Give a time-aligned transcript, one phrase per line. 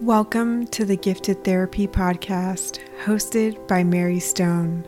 [0.00, 4.86] Welcome to the Gifted Therapy Podcast, hosted by Mary Stone.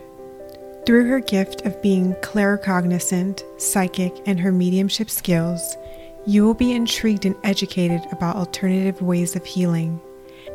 [0.86, 5.76] Through her gift of being claircognizant, psychic, and her mediumship skills,
[6.24, 10.00] you will be intrigued and educated about alternative ways of healing.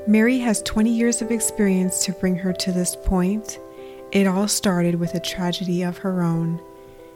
[0.08, 3.60] Mary has 20 years of experience to bring her to this point.
[4.12, 6.60] It all started with a tragedy of her own.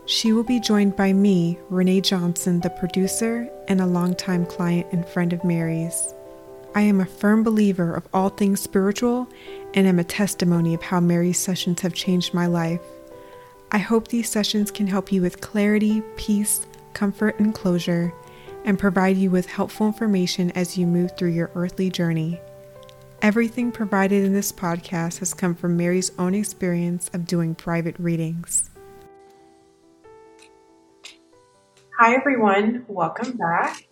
[0.05, 5.07] She will be joined by me, Renee Johnson, the producer, and a longtime client and
[5.07, 6.13] friend of Mary's.
[6.73, 9.27] I am a firm believer of all things spiritual
[9.73, 12.79] and am a testimony of how Mary's sessions have changed my life.
[13.73, 18.13] I hope these sessions can help you with clarity, peace, comfort, and closure,
[18.63, 22.39] and provide you with helpful information as you move through your earthly journey.
[23.21, 28.69] Everything provided in this podcast has come from Mary's own experience of doing private readings.
[31.99, 32.85] Hi, everyone.
[32.87, 33.90] Welcome back.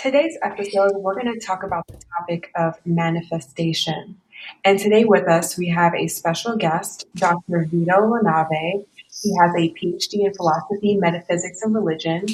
[0.00, 4.18] Today's episode, we're going to talk about the topic of manifestation.
[4.64, 7.66] And today with us, we have a special guest, Dr.
[7.70, 8.86] Vito LaNave.
[9.22, 12.24] He has a PhD in philosophy, metaphysics, and religion.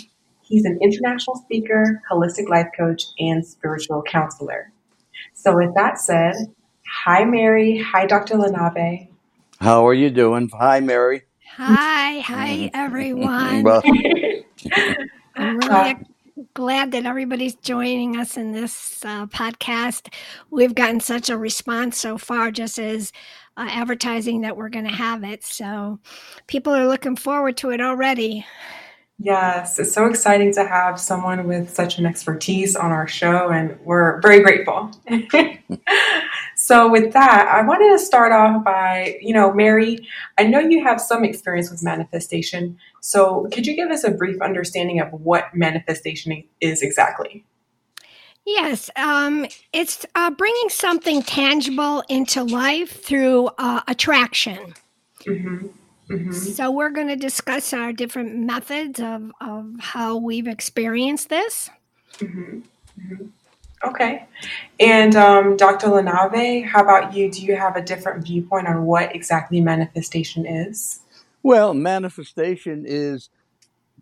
[0.43, 4.71] He's an international speaker, holistic life coach, and spiritual counselor.
[5.35, 6.37] So, with that said,
[6.89, 7.79] hi, Mary.
[7.79, 8.37] Hi, Dr.
[8.37, 9.09] LaNave.
[9.59, 10.51] How are you doing?
[10.57, 11.23] Hi, Mary.
[11.57, 13.65] Hi, hi, everyone.
[13.65, 13.83] well,
[15.35, 15.95] I'm really uh,
[16.55, 20.13] glad that everybody's joining us in this uh, podcast.
[20.51, 23.13] We've gotten such a response so far, just as
[23.57, 25.45] uh, advertising that we're going to have it.
[25.45, 25.99] So
[26.47, 28.45] people are looking forward to it already.
[29.19, 33.79] Yes, it's so exciting to have someone with such an expertise on our show, and
[33.83, 34.91] we're very grateful.
[36.57, 39.99] so, with that, I wanted to start off by, you know, Mary,
[40.39, 42.79] I know you have some experience with manifestation.
[43.03, 47.45] So, could you give us a brief understanding of what manifestation is exactly?
[48.47, 54.75] Yes, um, it's uh, bringing something tangible into life through uh, attraction.
[55.27, 55.67] Mm-hmm.
[56.11, 56.33] Mm-hmm.
[56.33, 61.69] So we're going to discuss our different methods of, of how we've experienced this.
[62.19, 63.27] Mm-hmm.
[63.87, 64.27] Okay.
[64.81, 65.87] And um, Dr.
[65.89, 67.31] LaNave, how about you?
[67.31, 71.01] Do you have a different viewpoint on what exactly manifestation is?
[71.43, 73.31] Well, manifestation is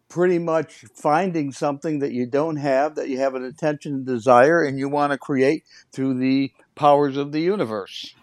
[0.08, 4.62] pretty much finding something that you don't have, that you have an intention and desire,
[4.62, 8.14] and you want to create through the powers of the universe.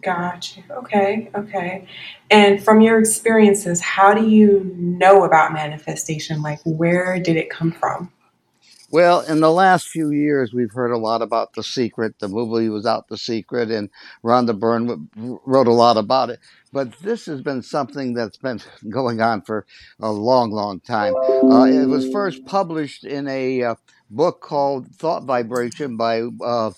[0.00, 0.62] Gotcha.
[0.70, 1.30] Okay.
[1.34, 1.86] Okay.
[2.30, 6.40] And from your experiences, how do you know about manifestation?
[6.40, 8.10] Like, where did it come from?
[8.94, 12.20] Well, in the last few years, we've heard a lot about The Secret.
[12.20, 13.90] The movie was out, The Secret, and
[14.22, 16.38] Rhonda Byrne wrote a lot about it.
[16.72, 19.66] But this has been something that's been going on for
[19.98, 21.12] a long, long time.
[21.16, 23.74] Uh, it was first published in a uh,
[24.10, 26.70] book called Thought Vibration by uh,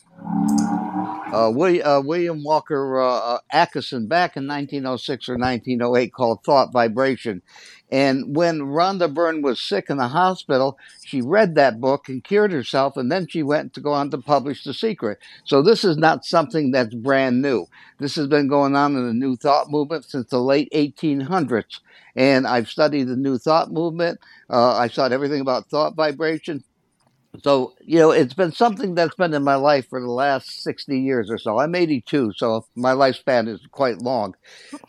[1.32, 6.72] uh, William, uh, William Walker uh, uh, Atkinson back in 1906 or 1908 called Thought
[6.72, 7.42] Vibration.
[7.91, 12.50] And when Rhonda Byrne was sick in the hospital, she read that book and cured
[12.50, 15.19] herself, and then she went to go on to publish The Secret.
[15.44, 17.66] So this is not something that's brand new.
[17.98, 21.81] This has been going on in the New Thought movement since the late 1800s.
[22.16, 24.19] And I've studied the New Thought movement.
[24.50, 26.65] Uh, I studied everything about thought vibration.
[27.42, 30.98] So, you know, it's been something that's been in my life for the last 60
[30.98, 31.58] years or so.
[31.58, 34.34] I'm 82, so my lifespan is quite long.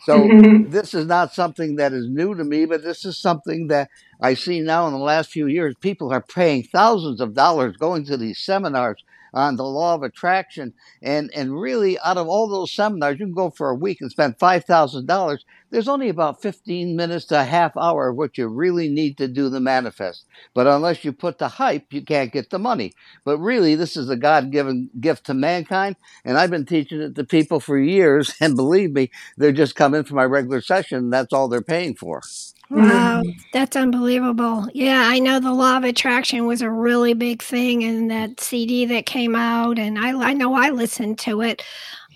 [0.04, 3.90] So, this is not something that is new to me, but this is something that
[4.20, 5.74] I see now in the last few years.
[5.80, 9.02] People are paying thousands of dollars going to these seminars
[9.32, 10.74] on the law of attraction.
[11.02, 14.10] And, and really, out of all those seminars, you can go for a week and
[14.10, 15.38] spend $5,000.
[15.70, 19.28] There's only about 15 minutes to a half hour of what you really need to
[19.28, 20.24] do the manifest.
[20.54, 22.94] But unless you put the hype, you can't get the money.
[23.24, 25.96] But really, this is a God given gift to mankind.
[26.24, 28.34] And I've been teaching it to people for years.
[28.40, 31.10] And believe me, they're just coming for my regular session.
[31.10, 32.22] That's all they're paying for.
[32.70, 34.66] Wow, that's unbelievable.
[34.74, 38.84] Yeah, I know the law of attraction was a really big thing in that CD
[38.86, 41.62] that came out, and I, I know I listened to it.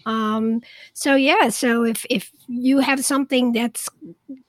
[0.06, 0.62] Um,
[0.94, 3.88] so yeah, so if if you have something that's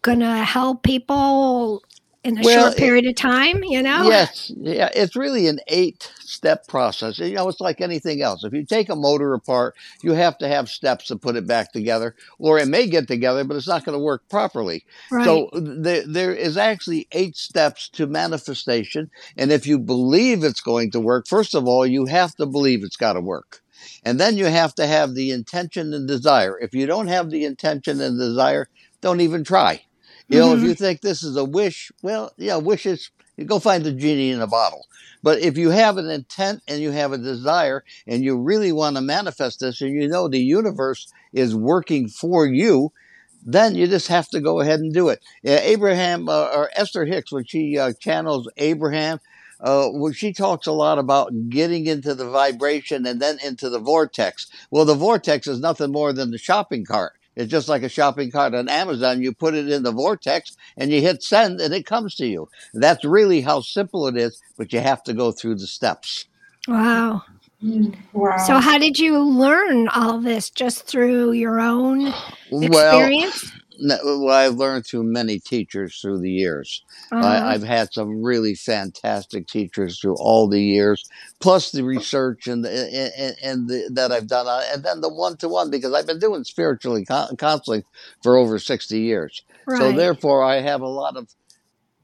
[0.01, 1.83] gonna help people
[2.23, 4.03] in a well, short period it, of time, you know?
[4.03, 4.51] Yes.
[4.55, 4.89] Yeah.
[4.95, 7.19] It's really an eight step process.
[7.19, 8.43] You know, it's like anything else.
[8.43, 11.71] If you take a motor apart, you have to have steps to put it back
[11.73, 14.85] together, or it may get together, but it's not going to work properly.
[15.11, 15.25] Right.
[15.25, 19.11] So there, there is actually eight steps to manifestation.
[19.37, 22.83] And if you believe it's going to work, first of all, you have to believe
[22.83, 23.61] it's got to work.
[24.05, 26.57] And then you have to have the intention and desire.
[26.57, 28.69] If you don't have the intention and desire,
[29.01, 29.83] don't even try.
[30.33, 30.63] You know, mm-hmm.
[30.63, 34.31] if you think this is a wish, well, yeah, wishes, you go find the genie
[34.31, 34.85] in a bottle.
[35.21, 38.95] But if you have an intent and you have a desire and you really want
[38.97, 42.91] to manifest this and you know the universe is working for you,
[43.45, 45.23] then you just have to go ahead and do it.
[45.41, 49.19] Yeah, Abraham uh, or Esther Hicks, when she uh, channels Abraham,
[49.59, 53.79] uh, when she talks a lot about getting into the vibration and then into the
[53.79, 54.47] vortex.
[54.71, 57.13] Well, the vortex is nothing more than the shopping cart.
[57.35, 59.21] It's just like a shopping cart on Amazon.
[59.21, 62.47] You put it in the vortex and you hit send and it comes to you.
[62.73, 66.25] That's really how simple it is, but you have to go through the steps.
[66.67, 67.23] Wow.
[68.11, 68.37] Wow.
[68.45, 70.49] So, how did you learn all this?
[70.49, 72.13] Just through your own
[72.51, 73.51] experience?
[73.79, 76.83] Well, I've learned through many teachers through the years.
[77.11, 77.25] Uh-huh.
[77.25, 81.09] I, have had some really fantastic teachers through all the years,
[81.39, 85.09] plus the research and the, and, and the, that I've done, uh, and then the
[85.09, 87.05] one to one because I've been doing spiritually
[87.37, 87.83] counseling
[88.21, 89.41] for over sixty years.
[89.65, 89.79] Right.
[89.79, 91.33] So therefore, I have a lot of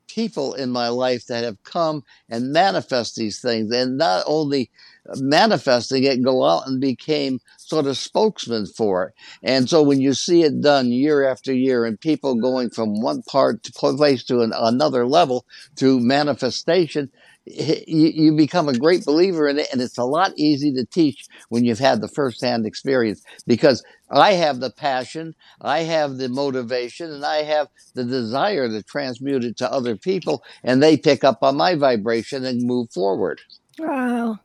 [0.07, 4.69] people in my life that have come and manifest these things, and not only
[5.17, 9.13] manifesting it, go out and became sort of spokesman for it.
[9.43, 13.21] And so when you see it done year after year, and people going from one
[13.23, 15.45] part to place to an, another level
[15.75, 17.09] through manifestation,
[17.45, 21.65] you, become a great believer in it, and it's a lot easy to teach when
[21.65, 27.25] you've had the firsthand experience because I have the passion, I have the motivation, and
[27.25, 31.57] I have the desire to transmute it to other people, and they pick up on
[31.57, 33.41] my vibration and move forward.
[33.79, 34.39] Wow.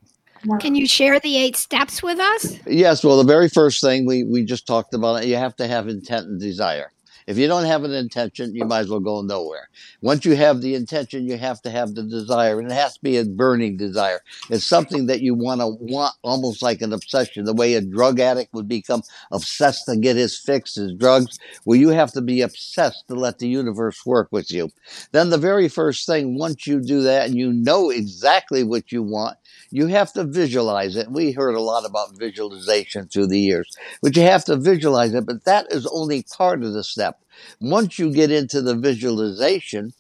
[0.61, 2.59] Can you share the eight steps with us?
[2.67, 3.05] Yes.
[3.05, 5.89] Well, the very first thing we, we just talked about, it, you have to have
[5.89, 6.93] intent and desire.
[7.27, 9.69] If you don't have an intention, you might as well go nowhere.
[10.03, 13.03] Once you have the intention, you have to have the desire, and it has to
[13.03, 14.21] be a burning desire.
[14.51, 17.45] It's something that you want to want, almost like an obsession.
[17.45, 21.39] The way a drug addict would become obsessed to get his fix, his drugs.
[21.65, 24.71] Well, you have to be obsessed to let the universe work with you.
[25.13, 29.03] Then the very first thing, once you do that and you know exactly what you
[29.03, 29.39] want,
[29.71, 31.11] you have to visualize it.
[31.11, 35.27] We heard a lot about visualization through the years, but you have to visualize it.
[35.27, 37.14] But that is only part of the step.
[37.61, 39.93] Once you get into the visualization,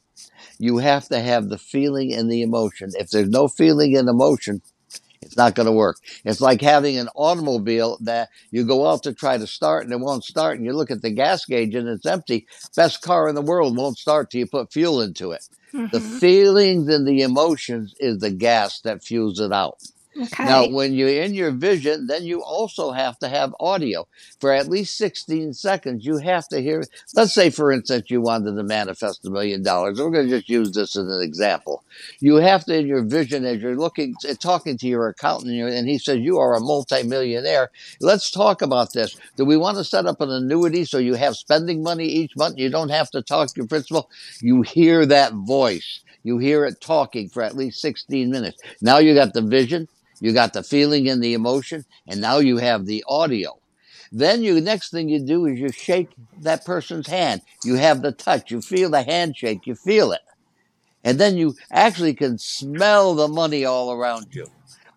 [0.58, 2.90] you have to have the feeling and the emotion.
[2.94, 4.62] If there's no feeling and emotion,
[5.20, 5.96] it's not going to work.
[6.24, 10.00] It's like having an automobile that you go out to try to start and it
[10.00, 12.46] won't start, and you look at the gas gauge and it's empty.
[12.76, 15.48] Best car in the world won't start till you put fuel into it.
[15.72, 15.86] Mm-hmm.
[15.90, 19.78] The feelings and the emotions is the gas that fuels it out.
[20.16, 20.44] Okay.
[20.44, 24.06] Now, when you're in your vision, then you also have to have audio.
[24.38, 26.84] For at least 16 seconds, you have to hear.
[27.14, 29.98] Let's say, for instance, you wanted to manifest a million dollars.
[29.98, 31.82] We're going to just use this as an example.
[32.20, 35.98] You have to, in your vision, as you're looking, talking to your accountant, and he
[35.98, 37.70] says, You are a multimillionaire.
[38.00, 39.16] Let's talk about this.
[39.36, 42.58] Do we want to set up an annuity so you have spending money each month?
[42.58, 44.10] You don't have to talk to your principal.
[44.40, 46.00] You hear that voice.
[46.22, 48.62] You hear it talking for at least 16 minutes.
[48.80, 49.88] Now you got the vision
[50.24, 53.58] you got the feeling and the emotion, and now you have the audio.
[54.10, 56.08] Then you next thing you do is you shake
[56.40, 57.42] that person's hand.
[57.62, 58.50] You have the touch.
[58.50, 59.66] You feel the handshake.
[59.66, 60.22] You feel it.
[61.04, 64.46] And then you actually can smell the money all around you.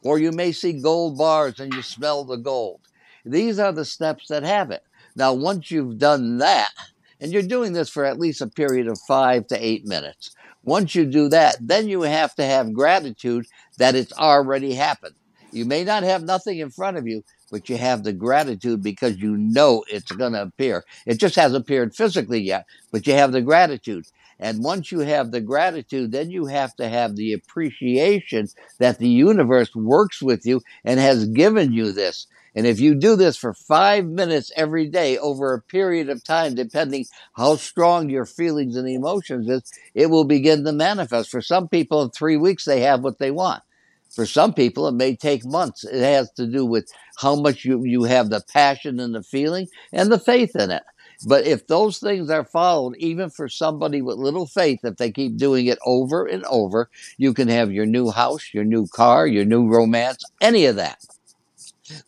[0.01, 2.79] Or you may see gold bars and you smell the gold.
[3.25, 4.83] These are the steps that have it.
[5.17, 6.71] Now, once you've done that,
[7.19, 10.33] and you're doing this for at least a period of five to eight minutes,
[10.63, 13.45] once you do that, then you have to have gratitude
[13.77, 15.15] that it's already happened.
[15.51, 19.17] You may not have nothing in front of you, but you have the gratitude because
[19.17, 20.83] you know it's going to appear.
[21.05, 24.05] It just hasn't appeared physically yet, but you have the gratitude.
[24.39, 28.47] And once you have the gratitude, then you have to have the appreciation
[28.79, 32.27] that the universe works with you and has given you this.
[32.57, 36.55] And if you do this for five minutes every day over a period of time,
[36.55, 41.29] depending how strong your feelings and emotions is, it will begin to manifest.
[41.29, 43.61] For some people in three weeks, they have what they want.
[44.09, 45.85] For some people, it may take months.
[45.85, 49.67] It has to do with how much you, you have the passion and the feeling
[49.93, 50.83] and the faith in it.
[51.27, 55.37] But if those things are followed, even for somebody with little faith, if they keep
[55.37, 59.45] doing it over and over, you can have your new house, your new car, your
[59.45, 61.05] new romance, any of that.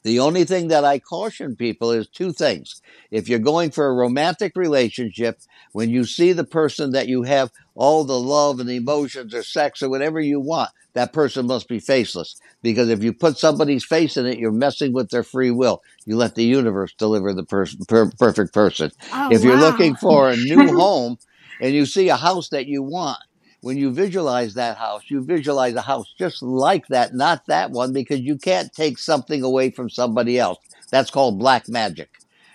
[0.03, 2.81] The only thing that I caution people is two things.
[3.12, 5.39] If you're going for a romantic relationship,
[5.74, 9.81] when you see the person that you have all the love and emotions or sex
[9.81, 12.36] or whatever you want, that person must be faceless.
[12.62, 15.81] Because if you put somebody's face in it, you're messing with their free will.
[16.05, 18.91] You let the universe deliver the person, per- perfect person.
[19.13, 19.62] Oh, if you're wow.
[19.62, 21.17] looking for a new home
[21.62, 23.19] and you see a house that you want,
[23.61, 27.93] when you visualize that house, you visualize a house just like that, not that one,
[27.93, 30.59] because you can't take something away from somebody else.
[30.91, 32.09] That's called black magic.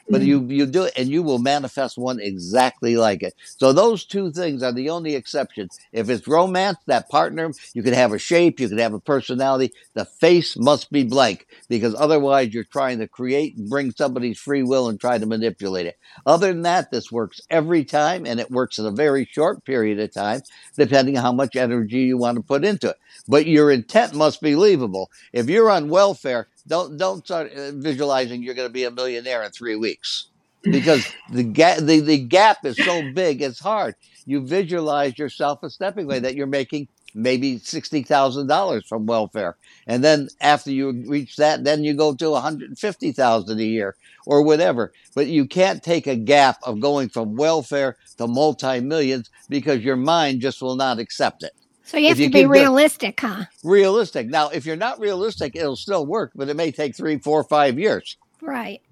[0.09, 0.51] But you mm-hmm.
[0.51, 3.35] you do it and you will manifest one exactly like it.
[3.57, 5.79] So those two things are the only exceptions.
[5.93, 9.73] If it's romance, that partner, you can have a shape, you can have a personality.
[9.95, 14.63] The face must be blank because otherwise you're trying to create and bring somebody's free
[14.63, 15.99] will and try to manipulate it.
[16.27, 19.99] Other than that, this works every time and it works in a very short period
[20.01, 20.43] of time,
[20.77, 22.97] depending on how much energy you want to put into it.
[23.27, 25.11] But your intent must be believable.
[25.33, 29.43] If you're on welfare, don't don't start uh, visualizing you're going to be a millionaire
[29.43, 30.27] in three weeks.
[30.63, 33.95] Because the gap the, the gap is so big it's hard.
[34.27, 39.57] You visualize yourself a stepping way that you're making maybe $60,000 from welfare.
[39.87, 43.95] And then after you reach that then you go to 150,000 a year
[44.27, 44.93] or whatever.
[45.15, 50.41] But you can't take a gap of going from welfare to multi-millions because your mind
[50.41, 51.53] just will not accept it
[51.85, 53.45] so you have you to be realistic, huh?
[53.63, 54.27] Realistic.
[54.29, 57.79] Now, if you're not realistic, it'll still work, but it may take three, four, five
[57.79, 58.17] years.
[58.41, 58.83] Right.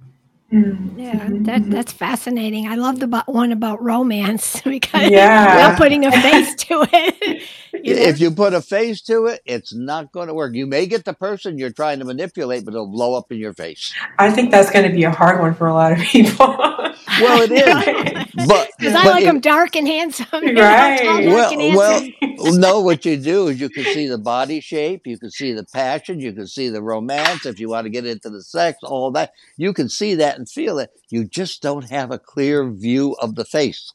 [0.52, 0.98] Mm-hmm.
[0.98, 2.68] Yeah, that that's fascinating.
[2.68, 5.70] I love the one about romance because yeah.
[5.70, 7.42] we're putting a face to it.
[7.74, 8.02] You know?
[8.02, 10.54] If you put a face to it, it's not going to work.
[10.54, 13.54] You may get the person you're trying to manipulate, but it'll blow up in your
[13.54, 13.94] face.
[14.18, 16.46] I think that's going to be a hard one for a lot of people.
[17.20, 21.26] well, it is, but because I like them dark and handsome, right?
[21.26, 22.80] well, well, no.
[22.80, 26.20] What you do is you can see the body shape, you can see the passion,
[26.20, 27.46] you can see the romance.
[27.46, 30.48] If you want to get into the sex, all that, you can see that and
[30.48, 30.90] feel it.
[31.08, 33.92] You just don't have a clear view of the face.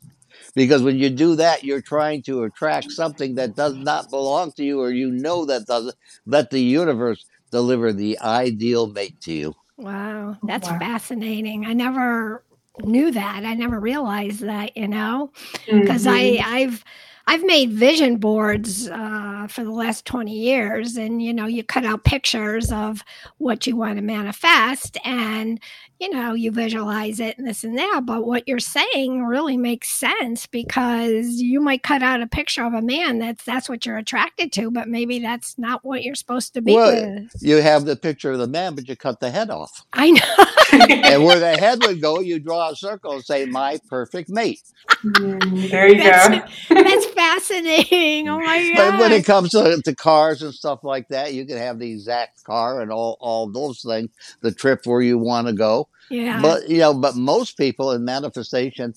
[0.56, 4.64] Because when you do that, you're trying to attract something that does not belong to
[4.64, 5.96] you or you know that doesn't.
[6.26, 9.56] Let the universe deliver the ideal mate to you.
[9.76, 10.80] Wow, that's wow.
[10.80, 11.66] fascinating.
[11.66, 12.46] I never
[12.82, 13.44] knew that.
[13.44, 15.32] I never realized that, you know,
[15.70, 16.44] because mm-hmm.
[16.46, 16.84] I I've
[17.30, 21.84] I've made vision boards uh, for the last 20 years, and you know, you cut
[21.84, 23.04] out pictures of
[23.38, 25.60] what you want to manifest, and
[26.00, 28.04] you know, you visualize it and this and that.
[28.06, 32.74] But what you're saying really makes sense because you might cut out a picture of
[32.74, 36.54] a man that's that's what you're attracted to, but maybe that's not what you're supposed
[36.54, 36.76] to be.
[36.76, 37.32] Well, with.
[37.42, 39.86] you have the picture of the man, but you cut the head off.
[39.94, 40.46] I know.
[40.72, 44.62] and where the head would go, you draw a circle and say, "My perfect mate."
[45.04, 46.76] Mm, there you that's, go.
[46.84, 48.30] that's fascinating.
[48.30, 48.92] Oh my god!
[48.98, 51.92] But when it comes to, to cars and stuff like that, you can have the
[51.92, 54.10] exact car and all all those things.
[54.42, 55.87] The trip where you want to go.
[56.10, 56.42] Yeah.
[56.42, 58.94] But you know, but most people in manifestation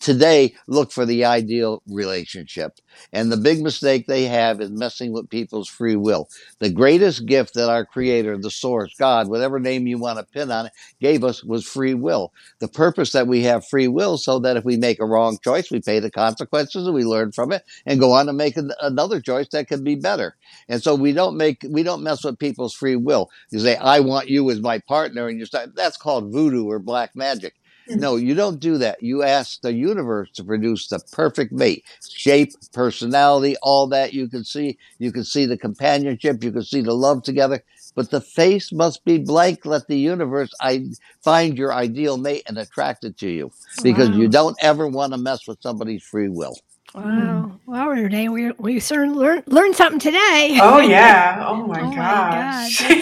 [0.00, 2.78] today look for the ideal relationship.
[3.12, 6.28] And the big mistake they have is messing with people's free will.
[6.58, 10.50] The greatest gift that our creator, the source, God, whatever name you want to pin
[10.50, 12.32] on it, gave us was free will.
[12.58, 15.70] The purpose that we have free will so that if we make a wrong choice,
[15.70, 19.20] we pay the consequences and we learn from it and go on to make another
[19.20, 20.36] choice that can be better.
[20.68, 23.30] And so we don't make, we don't mess with people's free will.
[23.50, 25.28] You say, I want you as my partner.
[25.28, 27.54] And you start, that's called voodoo or black magic.
[27.88, 29.02] No, you don't do that.
[29.02, 34.44] You ask the universe to produce the perfect mate, shape, personality, all that you can
[34.44, 34.78] see.
[34.98, 36.42] You can see the companionship.
[36.42, 37.62] You can see the love together.
[37.94, 39.64] But the face must be blank.
[39.64, 40.86] Let the universe I
[41.22, 43.52] find your ideal mate and attract it to you
[43.82, 44.16] because wow.
[44.16, 46.56] you don't ever want to mess with somebody's free will.
[46.94, 47.02] Wow.
[47.02, 47.58] Mm.
[47.66, 50.58] Well, Renee, we we certainly learned learned something today.
[50.60, 51.42] Oh yeah.
[51.46, 52.80] Oh my oh gosh.
[52.82, 52.94] My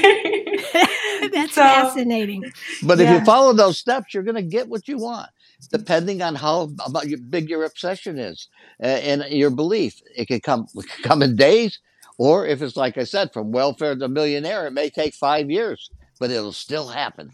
[0.73, 0.88] God.
[1.33, 2.45] That's, so, fascinating.
[2.83, 3.14] But yeah.
[3.14, 5.31] if you follow those steps, you're going to get what you want,
[5.71, 8.49] depending on how about your, big your obsession is
[8.83, 10.00] uh, and your belief.
[10.16, 11.78] It can come it can come in days,
[12.19, 15.90] or if it's like I said, from welfare to millionaire, it may take five years,
[16.19, 17.31] but it'll still happen.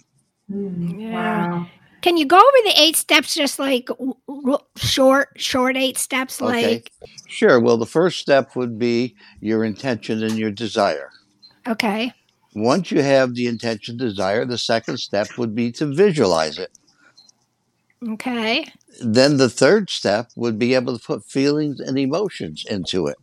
[0.50, 1.12] Mm, yeah.
[1.12, 1.66] Wow.
[2.02, 3.88] Can you go over the eight steps just like
[4.78, 6.40] short, short eight steps?
[6.40, 6.75] Okay.
[6.75, 6.92] Like,
[7.28, 7.61] sure.
[7.61, 11.11] Well, the first step would be your intention and your desire.
[11.68, 12.12] Okay.
[12.54, 16.71] Once you have the intention, desire, the second step would be to visualize it.
[18.07, 18.66] Okay.
[19.00, 23.16] Then the third step would be able to put feelings and emotions into it.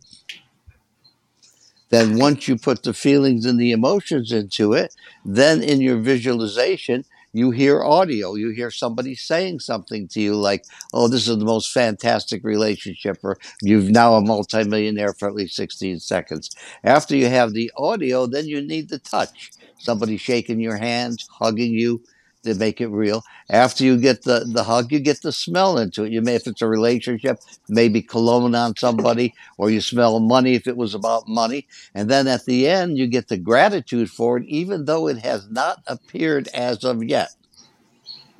[1.90, 4.94] Then once you put the feelings and the emotions into it,
[5.24, 10.64] then in your visualization, you hear audio, you hear somebody saying something to you like,
[10.92, 15.56] oh, this is the most fantastic relationship, or you've now a multimillionaire for at least
[15.56, 16.50] 16 seconds.
[16.84, 19.50] After you have the audio, then you need the touch.
[19.78, 22.02] Somebody shaking your hands, hugging you,
[22.44, 23.22] to make it real.
[23.50, 26.12] After you get the, the hug, you get the smell into it.
[26.12, 30.66] You may, if it's a relationship, maybe cologne on somebody, or you smell money if
[30.66, 31.66] it was about money.
[31.94, 35.48] And then at the end, you get the gratitude for it, even though it has
[35.50, 37.30] not appeared as of yet.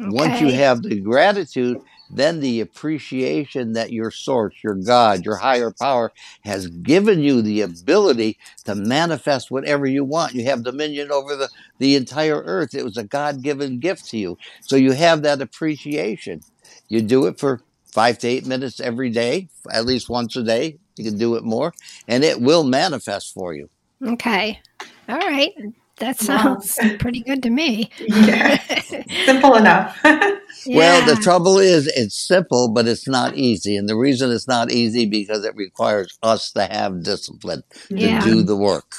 [0.00, 0.10] Okay.
[0.10, 5.70] Once you have the gratitude, then the appreciation that your source, your God, your higher
[5.70, 6.12] power
[6.42, 10.34] has given you the ability to manifest whatever you want.
[10.34, 11.48] You have dominion over the,
[11.78, 12.74] the entire earth.
[12.74, 14.38] It was a God given gift to you.
[14.62, 16.40] So you have that appreciation.
[16.88, 17.60] You do it for
[17.92, 20.78] five to eight minutes every day, at least once a day.
[20.96, 21.72] You can do it more,
[22.08, 23.68] and it will manifest for you.
[24.04, 24.60] Okay.
[25.08, 25.52] All right.
[25.98, 26.96] That sounds wow.
[26.98, 27.90] pretty good to me.
[27.98, 28.58] Yeah.
[29.24, 29.98] Simple enough.
[30.04, 30.34] yeah.
[30.66, 33.76] Well, the trouble is it's simple, but it's not easy.
[33.76, 38.20] And the reason it's not easy because it requires us to have discipline to yeah.
[38.20, 38.96] do the work.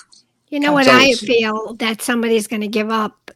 [0.48, 3.30] You know what so I feel that somebody's going to give up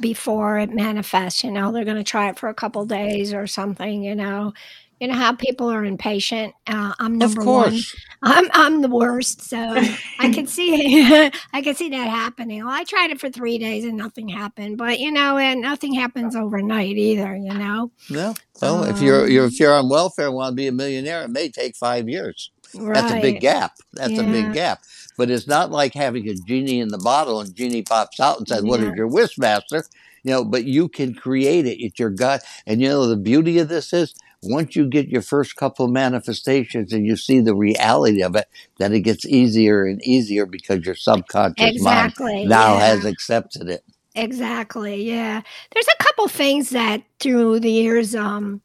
[0.00, 3.46] before it manifests, you know, they're going to try it for a couple days or
[3.46, 4.52] something, you know.
[5.00, 6.54] You know how people are impatient.
[6.66, 7.78] Uh, I'm number one.
[8.22, 9.58] I'm I'm the worst, so
[10.18, 12.64] I can see I can see that happening.
[12.64, 15.92] Well, I tried it for three days and nothing happened, but you know, and nothing
[15.92, 17.36] happens overnight either.
[17.36, 17.90] You know.
[18.08, 18.34] No.
[18.62, 21.24] Well, um, if you're, you're if you're on welfare and want to be a millionaire,
[21.24, 22.50] it may take five years.
[22.74, 22.94] Right.
[22.94, 23.72] That's a big gap.
[23.92, 24.22] That's yeah.
[24.22, 24.82] a big gap.
[25.18, 28.48] But it's not like having a genie in the bottle and genie pops out and
[28.48, 29.84] says, "What is your wish, master?"
[30.22, 31.82] You know, but you can create it.
[31.82, 32.42] It's your gut.
[32.66, 34.14] And you know the beauty of this is
[34.48, 38.46] once you get your first couple manifestations and you see the reality of it,
[38.78, 42.86] then it gets easier and easier because your subconscious exactly, mind now yeah.
[42.86, 43.84] has accepted it.
[44.14, 45.02] Exactly.
[45.02, 45.42] Yeah.
[45.72, 48.62] There's a couple things that through the years um,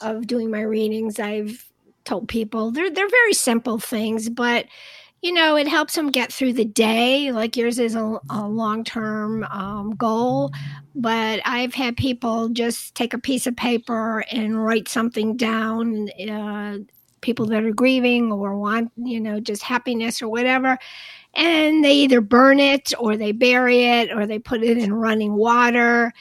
[0.00, 1.70] of doing my readings, I've
[2.04, 4.66] told people they're they're very simple things, but
[5.22, 7.30] you know, it helps them get through the day.
[7.30, 10.50] Like yours is a, a long term um, goal,
[10.96, 16.10] but I've had people just take a piece of paper and write something down.
[16.28, 16.78] Uh,
[17.20, 20.76] people that are grieving or want, you know, just happiness or whatever.
[21.34, 25.34] And they either burn it or they bury it or they put it in running
[25.34, 26.12] water.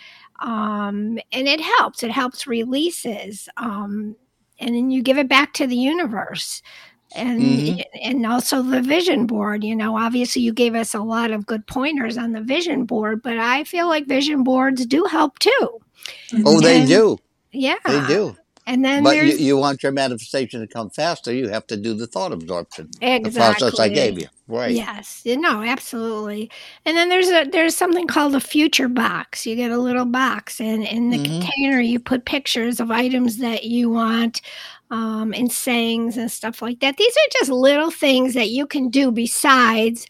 [0.41, 3.50] Um, and it helps, it helps releases.
[3.58, 4.15] Um,
[4.60, 6.62] and then you give it back to the universe
[7.15, 7.80] and mm-hmm.
[8.01, 11.65] and also the vision board you know obviously you gave us a lot of good
[11.68, 15.82] pointers on the vision board but i feel like vision boards do help too.
[16.46, 17.18] Oh they do.
[17.51, 17.75] Yeah.
[17.86, 18.36] They do.
[18.68, 21.96] And then but you, you, want your manifestation to come faster you have to do
[21.96, 23.32] the thought absorption exactly.
[23.32, 24.27] the process i gave you.
[24.48, 24.72] Right.
[24.72, 25.24] Yes.
[25.25, 26.50] No absolutely.
[26.86, 29.46] And then there's a there's something called a future box.
[29.46, 31.41] You get a little box and in the mm-hmm.
[31.41, 34.42] container you put pictures of items that you want
[34.92, 36.98] um, and sayings and stuff like that.
[36.98, 40.06] These are just little things that you can do besides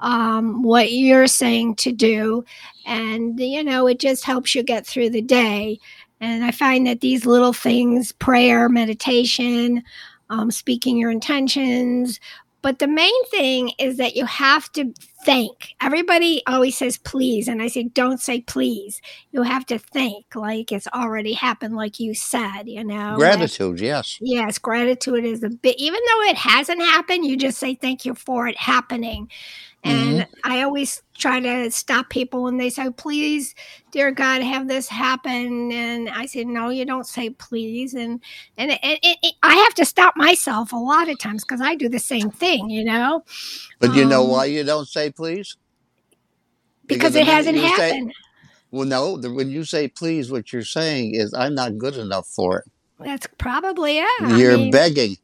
[0.00, 2.44] um, what you're saying to do.
[2.84, 5.78] And, you know, it just helps you get through the day.
[6.20, 9.82] And I find that these little things prayer, meditation,
[10.30, 12.18] um, speaking your intentions,
[12.64, 14.90] but the main thing is that you have to
[15.24, 15.74] thank.
[15.80, 17.48] Everybody always says please.
[17.48, 19.00] And I say, don't say please.
[19.32, 23.16] You have to thank like it's already happened, like you said, you know.
[23.16, 24.18] Gratitude, yes.
[24.20, 28.14] Yes, gratitude is a bit, even though it hasn't happened, you just say thank you
[28.14, 29.30] for it happening.
[29.84, 30.50] And mm-hmm.
[30.50, 33.54] I always try to stop people when they say, please,
[33.90, 35.70] dear God, have this happen.
[35.70, 37.92] And I say, no, you don't say please.
[37.92, 38.22] And,
[38.56, 41.74] and it, it, it, I have to stop myself a lot of times because I
[41.74, 43.24] do the same thing, you know?
[43.78, 45.56] But um, you know um, why you don't say please?
[46.86, 48.10] Because, because it hasn't happened.
[48.10, 48.14] Say,
[48.70, 52.26] well, no, the, when you say please, what you're saying is, I'm not good enough
[52.26, 52.64] for it.
[52.98, 54.38] That's probably it.
[54.38, 55.16] You're I mean, begging.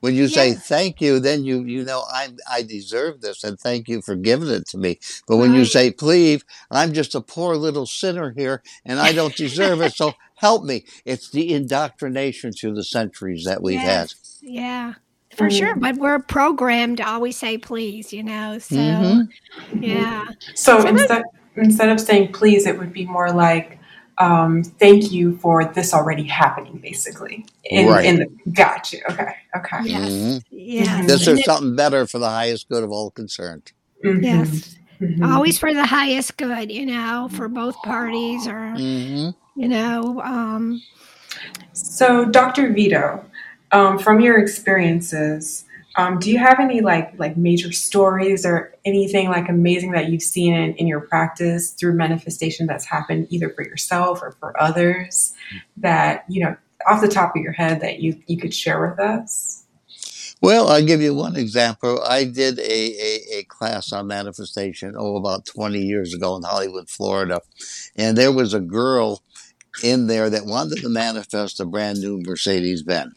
[0.00, 3.88] When you say thank you, then you you know I I deserve this and thank
[3.88, 5.00] you for giving it to me.
[5.26, 5.58] But when right.
[5.58, 9.94] you say please, I'm just a poor little sinner here and I don't deserve it.
[9.94, 10.84] So help me.
[11.04, 14.12] It's the indoctrination through the centuries that we've yes.
[14.42, 14.48] had.
[14.48, 14.94] Yeah.
[15.38, 18.58] For mm sure, but we're programmed to always say please, you know.
[18.58, 19.82] So mm-hmm.
[19.82, 20.26] yeah.
[20.54, 21.22] So, so instead
[21.56, 23.78] instead of saying please, it would be more like
[24.18, 27.46] um, thank you for this already happening, basically.
[27.64, 28.04] In, right.
[28.04, 29.00] In the, got you.
[29.10, 29.32] Okay.
[29.56, 29.78] Okay.
[29.84, 30.10] Yes.
[30.10, 30.38] Mm-hmm.
[30.50, 31.06] yes.
[31.06, 33.72] This is something better for the highest good of all concerned.
[34.04, 34.24] Mm-hmm.
[34.24, 34.76] Yes.
[35.00, 35.24] Mm-hmm.
[35.24, 39.30] Always for the highest good, you know, for both parties or, mm-hmm.
[39.60, 40.20] you know.
[40.22, 40.82] Um,
[41.72, 42.72] so, Dr.
[42.72, 43.24] Vito,
[43.72, 45.64] um, from your experiences,
[45.96, 50.22] um, do you have any like like major stories or anything like amazing that you've
[50.22, 55.34] seen in, in your practice through manifestation that's happened either for yourself or for others
[55.76, 59.00] that you know off the top of your head that you you could share with
[59.00, 59.64] us?
[60.40, 62.00] Well, I'll give you one example.
[62.08, 66.88] I did a, a, a, class on manifestation, oh, about 20 years ago in Hollywood,
[66.88, 67.40] Florida.
[67.96, 69.20] And there was a girl
[69.82, 73.14] in there that wanted to manifest a brand new Mercedes Benz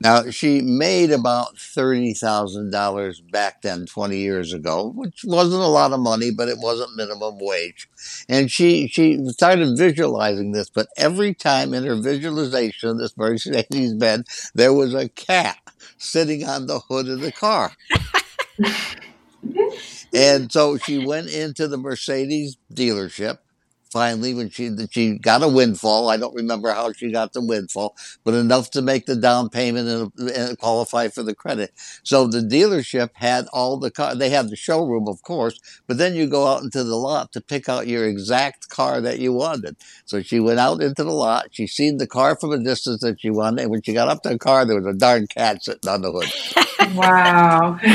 [0.00, 5.66] Now she made about thirty thousand dollars back then, twenty years ago, which wasn't a
[5.68, 7.88] lot of money, but it wasn't minimum wage.
[8.28, 13.94] And she she started visualizing this, but every time in her visualization of this Mercedes
[13.94, 15.58] Benz, there was a cat
[15.98, 17.72] sitting on the hood of the car.
[20.12, 23.38] and so she went into the Mercedes dealership
[23.90, 26.08] finally when she she got a windfall.
[26.08, 29.88] I don't remember how she got the windfall, but enough to make the down payment
[29.88, 31.72] and, and qualify for the credit.
[32.02, 34.14] So the dealership had all the car.
[34.14, 37.40] They had the showroom, of course, but then you go out into the lot to
[37.40, 39.76] pick out your exact car that you wanted.
[40.04, 41.48] So she went out into the lot.
[41.52, 44.22] She seen the car from a distance that she wanted, and when she got up
[44.22, 46.94] to the car, there was a darn cat sitting on the hood.
[46.94, 47.78] Wow.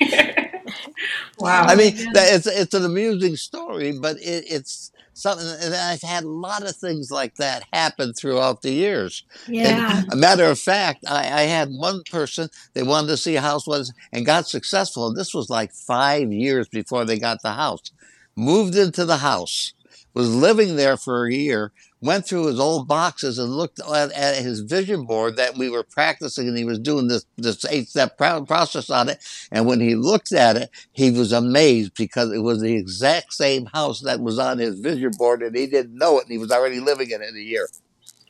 [1.38, 1.64] wow.
[1.66, 6.28] I mean, it's it's an amusing story, but it, it's something, and I've had a
[6.28, 9.24] lot of things like that happen throughout the years.
[9.48, 10.02] Yeah.
[10.02, 13.40] And a matter of fact, I, I had one person, they wanted to see a
[13.40, 15.12] house was and got successful.
[15.12, 17.90] This was like five years before they got the house.
[18.36, 19.72] Moved into the house,
[20.12, 24.36] was living there for a year, went through his old boxes and looked at, at,
[24.36, 28.18] his vision board that we were practicing and he was doing this, this eight step
[28.18, 29.18] process on it.
[29.50, 33.66] And when he looked at it, he was amazed because it was the exact same
[33.66, 36.52] house that was on his vision board and he didn't know it and he was
[36.52, 37.68] already living in it in a year.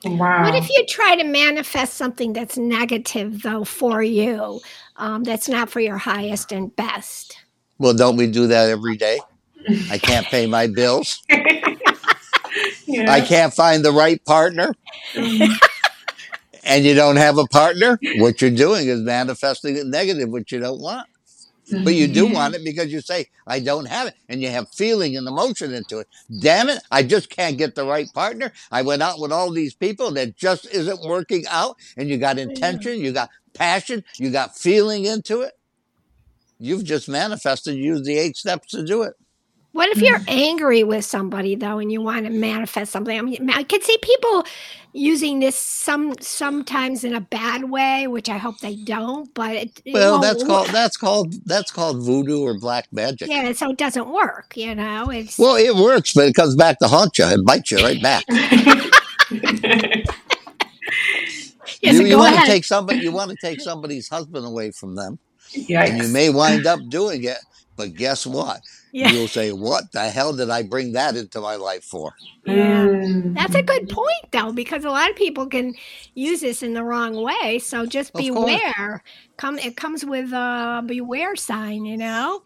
[0.05, 0.45] Wow.
[0.45, 4.61] What if you try to manifest something that's negative, though, for you,
[4.97, 7.37] um, that's not for your highest and best?
[7.79, 9.19] Well, don't we do that every day?
[9.91, 11.23] I can't pay my bills.
[13.01, 14.75] I can't find the right partner.
[16.65, 20.61] and you don't have a partner, what you're doing is manifesting a negative, which you
[20.61, 21.07] don't want.
[21.83, 22.65] But you do want it mm-hmm.
[22.65, 24.15] because you say, I don't have it.
[24.29, 26.09] And you have feeling and emotion into it.
[26.41, 28.53] Damn it, I just can't get the right partner.
[28.71, 31.77] I went out with all these people that just isn't working out.
[31.97, 35.55] And you got intention, you got passion, you got feeling into it.
[36.59, 39.15] You've just manifested, use the eight steps to do it.
[39.77, 40.25] What if you're mm.
[40.29, 43.19] angry with somebody though, and you want to manifest something?
[43.19, 44.45] I mean, I could see people
[44.95, 49.33] using this some sometimes in a bad way, which I hope they don't.
[49.35, 50.49] But it, it Well, won't that's work.
[50.49, 53.29] called that's called that's called voodoo or black magic.
[53.29, 53.53] yeah.
[53.53, 54.57] So it doesn't work.
[54.57, 57.71] You know, it's Well, it works, but it comes back to haunt you and bite
[57.71, 58.25] you right back.
[61.83, 64.71] Yeah, you you go want to take somebody you want to take somebody's husband away
[64.71, 65.19] from them,
[65.55, 67.39] and you may wind up doing it.
[67.77, 68.63] But guess what?
[68.97, 72.15] Yeah, You'll say, "What the hell did I bring that into my life for?"
[72.47, 72.87] yeah.
[72.87, 73.35] Mm.
[73.35, 75.75] That's a good point, though, because a lot of people can
[76.15, 77.59] use this in the wrong way.
[77.59, 79.03] So just beware.
[79.37, 82.43] Come, it comes with a beware sign, you know.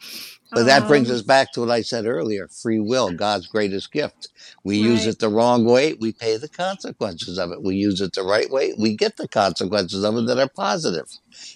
[0.53, 3.93] But that brings Um, us back to what I said earlier: free will, God's greatest
[3.93, 4.29] gift.
[4.65, 7.63] We use it the wrong way, we pay the consequences of it.
[7.63, 11.07] We use it the right way, we get the consequences of it that are positive.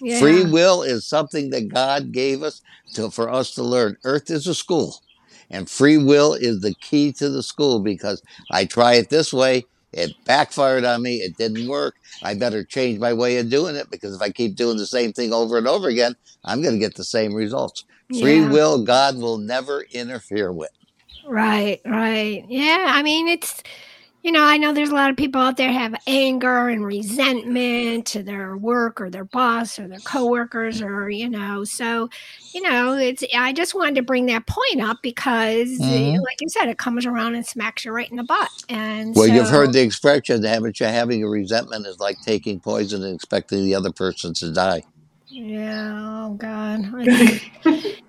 [0.01, 0.19] yeah.
[0.19, 2.61] Free will is something that God gave us
[2.93, 3.97] to, for us to learn.
[4.03, 5.01] Earth is a school,
[5.49, 9.67] and free will is the key to the school because I try it this way.
[9.93, 11.17] It backfired on me.
[11.17, 11.95] It didn't work.
[12.21, 15.13] I better change my way of doing it because if I keep doing the same
[15.13, 17.83] thing over and over again, I'm going to get the same results.
[18.13, 18.49] Free Yeah.
[18.51, 20.69] will, God will never interfere with.
[21.25, 22.45] Right, right.
[22.47, 23.63] Yeah, I mean, it's,
[24.23, 28.05] you know, I know there's a lot of people out there have anger and resentment
[28.07, 32.09] to their work or their boss or their coworkers or, you know, so,
[32.53, 36.13] you know, it's, I just wanted to bring that point up because, uh, Mhm.
[36.23, 38.51] like you said, it comes around and smacks you right in the butt.
[38.69, 40.85] And Well, you've heard the expression, haven't you?
[40.87, 44.83] Having a resentment is like taking poison and expecting the other person to die.
[45.35, 46.85] Yeah, oh God.
[47.07, 47.41] It's-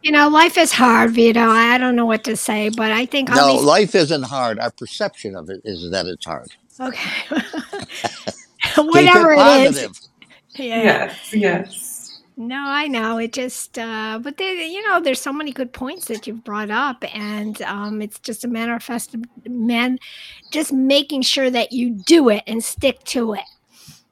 [0.02, 1.40] you know, life is hard, Vito.
[1.40, 4.60] I don't know what to say, but I think No, these life isn't hard.
[4.60, 6.48] Our perception of it is that it's hard.
[6.78, 7.10] Okay.
[8.74, 9.78] Keep Whatever it it is.
[9.78, 9.98] positive.
[10.54, 10.82] Yeah.
[10.84, 12.22] Yes, yes.
[12.36, 13.18] No, I know.
[13.18, 16.70] It just, uh, but there, you know, there's so many good points that you've brought
[16.70, 19.16] up, and um, it's just a manifest,
[19.48, 19.98] man,
[20.52, 23.44] just making sure that you do it and stick to it.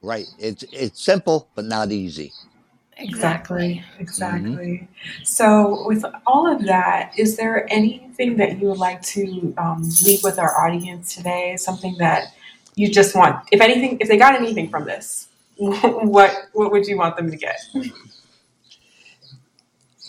[0.01, 0.25] Right.
[0.39, 2.31] It's it's simple but not easy.
[2.97, 4.87] Exactly, exactly.
[5.23, 10.23] So, with all of that, is there anything that you would like to um, leave
[10.23, 11.57] with our audience today?
[11.57, 12.33] Something that
[12.75, 15.27] you just want, if anything, if they got anything from this,
[15.57, 17.59] what what would you want them to get?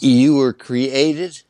[0.00, 1.42] You were created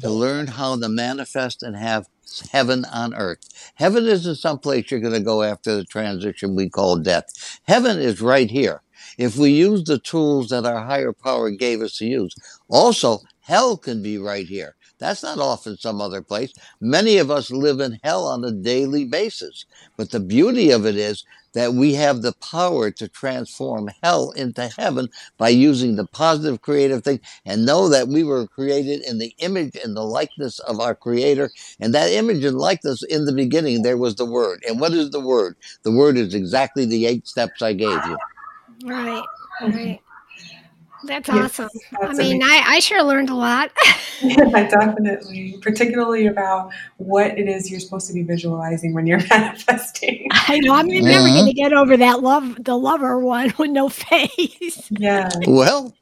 [0.00, 2.06] to learn how to manifest and have
[2.52, 3.72] heaven on earth.
[3.76, 7.60] Heaven isn't someplace you're going to go after the transition we call death.
[7.66, 8.82] Heaven is right here.
[9.18, 12.34] If we use the tools that our higher power gave us to use.
[12.68, 14.74] Also, hell can be right here.
[14.98, 16.52] That's not off in some other place.
[16.80, 19.66] Many of us live in hell on a daily basis.
[19.96, 24.68] But the beauty of it is that we have the power to transform hell into
[24.68, 29.34] heaven by using the positive creative thing and know that we were created in the
[29.38, 31.50] image and the likeness of our creator.
[31.80, 34.64] And that image and likeness in the beginning, there was the word.
[34.66, 35.56] And what is the word?
[35.82, 38.16] The word is exactly the eight steps I gave you.
[38.84, 39.24] Right,
[39.62, 40.00] right.
[41.06, 41.68] That's yes, awesome.
[42.00, 43.70] That's I mean, I, I sure learned a lot.
[44.22, 45.58] yeah, definitely.
[45.60, 50.28] Particularly about what it is you're supposed to be visualizing when you're manifesting.
[50.32, 50.74] I know.
[50.74, 51.34] I'm never uh-huh.
[51.34, 54.90] going to get over that love, the lover one with no face.
[54.90, 55.28] Yeah.
[55.46, 55.94] Well,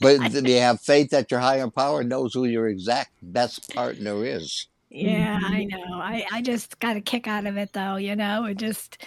[0.00, 4.24] but do you have faith that your higher power knows who your exact best partner
[4.24, 4.66] is?
[4.90, 5.94] Yeah, I know.
[5.94, 9.04] I, I just got a kick out of it though, you know, it just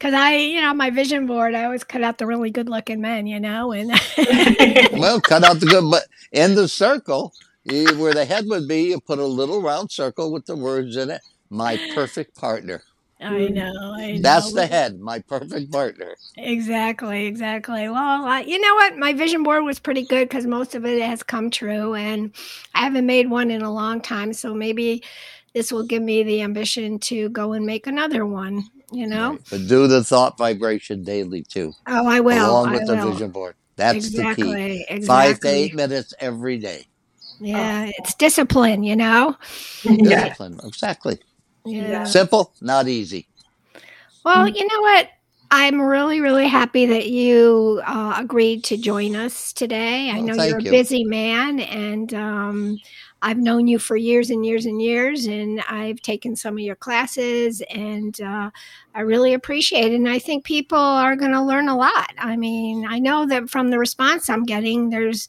[0.00, 3.02] because I, you know, my vision board, I always cut out the really good looking
[3.02, 3.90] men, you know, and
[4.98, 7.34] well, cut out the good, but in the circle
[7.68, 10.96] eh, where the head would be, you put a little round circle with the words
[10.96, 11.20] in it.
[11.50, 12.82] My perfect partner.
[13.20, 14.22] I know, I know.
[14.22, 16.16] That's the head, my perfect partner.
[16.38, 17.86] Exactly, exactly.
[17.90, 18.96] Well, I, you know what?
[18.96, 22.32] My vision board was pretty good because most of it has come true, and
[22.74, 24.32] I haven't made one in a long time.
[24.32, 25.02] So maybe
[25.52, 29.32] this will give me the ambition to go and make another one you know.
[29.32, 29.40] Right.
[29.50, 31.72] But do the thought vibration daily too.
[31.86, 32.50] Oh, I will.
[32.50, 33.12] Along with I the will.
[33.12, 33.54] vision board.
[33.76, 34.86] That's exactly, the key.
[34.88, 35.06] Exactly.
[35.06, 36.86] Five to eight minutes every day.
[37.40, 37.92] Yeah, oh.
[37.98, 39.36] it's discipline, you know.
[39.82, 41.18] Discipline, exactly.
[41.64, 42.04] Yeah.
[42.04, 43.28] Simple, not easy.
[44.24, 45.08] Well, you know what?
[45.50, 50.10] I'm really, really happy that you uh, agreed to join us today.
[50.10, 50.70] I know you're a you.
[50.70, 52.78] busy man, and um,
[53.22, 56.76] I've known you for years and years and years, and I've taken some of your
[56.76, 58.50] classes, and uh,
[58.94, 59.96] I really appreciate it.
[59.96, 62.12] And I think people are going to learn a lot.
[62.18, 65.28] I mean, I know that from the response I'm getting, there's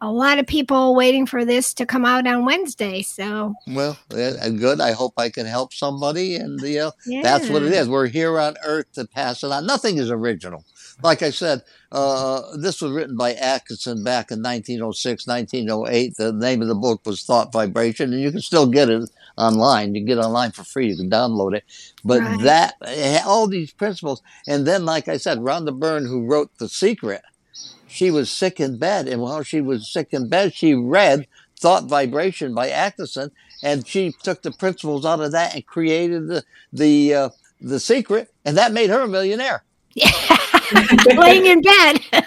[0.00, 3.02] a lot of people waiting for this to come out on Wednesday.
[3.02, 4.80] So, well, good.
[4.80, 7.22] I hope I can help somebody, and you know, yeah.
[7.22, 7.88] that's what it is.
[7.88, 9.66] We're here on Earth to pass it on.
[9.66, 10.64] Nothing is original
[11.02, 16.16] like I said, uh, this was written by Atkinson back in 1906, 1908.
[16.16, 19.94] The name of the book was Thought Vibration, and you can still get it online.
[19.94, 20.88] You can get it online for free.
[20.88, 21.64] You can download it.
[22.04, 22.42] But right.
[22.42, 27.22] that, all these principles, and then, like I said, Rhonda Byrne, who wrote The Secret,
[27.88, 31.26] she was sick in bed, and while she was sick in bed, she read
[31.58, 33.30] Thought Vibration by Atkinson,
[33.62, 37.28] and she took the principles out of that and created the the uh,
[37.60, 39.62] the secret, and that made her a millionaire.
[39.94, 40.10] Yeah.
[41.16, 42.00] laying in bed.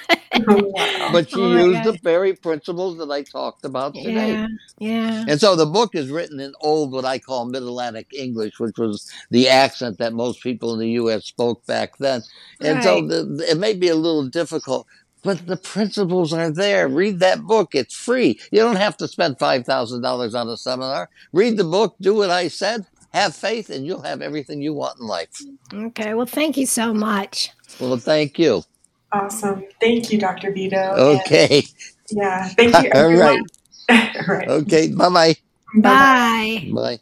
[1.12, 4.34] But she oh used the very principles that I talked about today.
[4.34, 4.48] Yeah,
[4.78, 5.26] yeah.
[5.28, 8.78] And so the book is written in old, what I call Mid Atlantic English, which
[8.78, 11.26] was the accent that most people in the U.S.
[11.26, 12.22] spoke back then.
[12.60, 12.84] And right.
[12.84, 14.86] so the, it may be a little difficult,
[15.24, 16.88] but the principles are there.
[16.88, 17.74] Read that book.
[17.74, 18.40] It's free.
[18.52, 21.10] You don't have to spend $5,000 on a seminar.
[21.32, 25.00] Read the book, do what I said, have faith, and you'll have everything you want
[25.00, 25.42] in life.
[25.74, 26.14] Okay.
[26.14, 27.52] Well, thank you so much.
[27.80, 28.64] Well, thank you.
[29.12, 29.64] Awesome.
[29.80, 30.52] Thank you, Dr.
[30.52, 30.78] Vito.
[30.78, 31.64] Okay.
[32.10, 32.48] And yeah.
[32.50, 32.92] Thank you.
[32.96, 33.40] All right.
[33.90, 34.48] All right.
[34.48, 34.92] Okay.
[34.92, 35.36] Bye-bye.
[35.82, 36.72] Bye.
[36.74, 37.00] Bye.